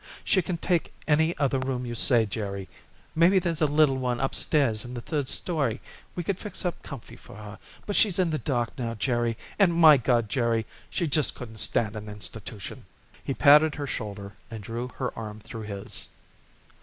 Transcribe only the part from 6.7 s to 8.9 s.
comfy for her; but she's in the dark